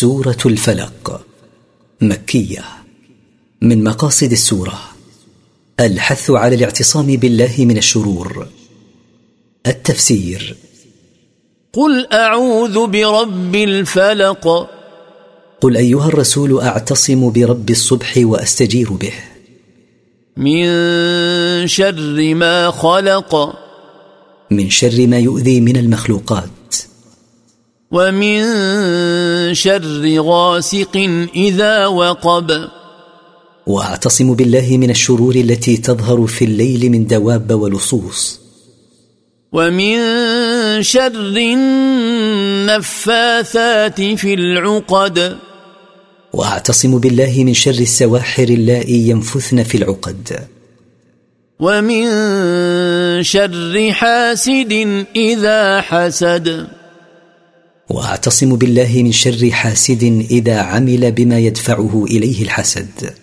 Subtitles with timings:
[0.00, 1.26] سورة الفلق
[2.00, 2.64] مكية
[3.62, 4.80] من مقاصد السورة
[5.80, 8.46] الحث على الاعتصام بالله من الشرور
[9.66, 10.56] التفسير.
[11.72, 14.70] قل أعوذ برب الفلق.
[15.60, 19.14] قل أيها الرسول أعتصم برب الصبح وأستجير به.
[20.36, 20.66] من
[21.66, 23.56] شر ما خلق.
[24.50, 26.50] من شر ما يؤذي من المخلوقات.
[27.92, 28.42] ومن
[29.54, 30.96] شر غاسق
[31.34, 32.68] إذا وقب.
[33.66, 38.40] واعتصم بالله من الشرور التي تظهر في الليل من دواب ولصوص.
[39.52, 39.96] ومن
[40.82, 41.36] شر
[42.66, 45.36] النفاثات في العقد.
[46.32, 50.48] واعتصم بالله من شر السواحر اللائي ينفثن في العقد.
[51.60, 52.02] ومن
[53.22, 56.79] شر حاسد إذا حسد.
[57.90, 63.14] واعتصم بالله من شر حاسد إذا عمل بما يدفعه إليه الحسد.